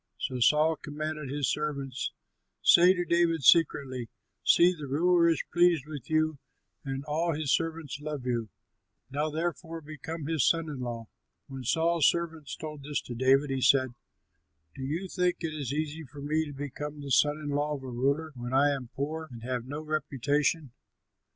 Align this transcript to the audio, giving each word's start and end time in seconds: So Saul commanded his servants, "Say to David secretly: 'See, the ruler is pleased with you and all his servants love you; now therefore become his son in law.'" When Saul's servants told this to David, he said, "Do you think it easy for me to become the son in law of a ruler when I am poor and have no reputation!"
So 0.17 0.39
Saul 0.39 0.77
commanded 0.77 1.29
his 1.29 1.47
servants, 1.51 2.11
"Say 2.63 2.95
to 2.95 3.05
David 3.05 3.43
secretly: 3.43 4.09
'See, 4.43 4.73
the 4.73 4.87
ruler 4.87 5.29
is 5.29 5.43
pleased 5.53 5.85
with 5.85 6.09
you 6.09 6.39
and 6.83 7.05
all 7.05 7.33
his 7.35 7.53
servants 7.53 7.99
love 8.01 8.25
you; 8.25 8.49
now 9.11 9.29
therefore 9.29 9.79
become 9.79 10.25
his 10.25 10.43
son 10.49 10.67
in 10.69 10.79
law.'" 10.79 11.05
When 11.45 11.63
Saul's 11.65 12.07
servants 12.09 12.55
told 12.55 12.81
this 12.81 12.99
to 13.03 13.13
David, 13.13 13.51
he 13.51 13.61
said, 13.61 13.89
"Do 14.73 14.81
you 14.81 15.07
think 15.07 15.35
it 15.41 15.53
easy 15.53 16.03
for 16.05 16.19
me 16.23 16.47
to 16.47 16.51
become 16.53 17.01
the 17.01 17.11
son 17.11 17.37
in 17.37 17.49
law 17.49 17.75
of 17.75 17.83
a 17.83 17.91
ruler 17.91 18.31
when 18.33 18.53
I 18.53 18.71
am 18.71 18.89
poor 18.95 19.27
and 19.31 19.43
have 19.43 19.67
no 19.67 19.81
reputation!" 19.83 20.71